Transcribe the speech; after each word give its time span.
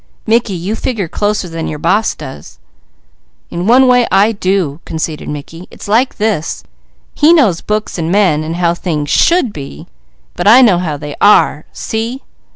"Mickey, 0.25 0.55
you 0.55 0.75
figure 0.75 1.07
closer 1.07 1.47
than 1.47 1.67
your 1.67 1.77
boss 1.77 2.15
does." 2.15 2.57
"In 3.51 3.67
one 3.67 3.85
way 3.85 4.07
I 4.11 4.31
do," 4.31 4.79
conceded 4.83 5.29
Mickey. 5.29 5.67
"It's 5.69 5.87
like 5.87 6.17
this: 6.17 6.63
he 7.13 7.31
knows 7.33 7.61
books, 7.61 7.99
and 7.99 8.11
men, 8.11 8.43
and 8.43 8.55
how 8.55 8.73
things 8.73 9.11
should 9.11 9.53
be; 9.53 9.85
but 10.35 10.47
I 10.47 10.63
know 10.63 10.79
how 10.79 10.97
they 10.97 11.15
are. 11.21 11.65
See?" 11.71 12.23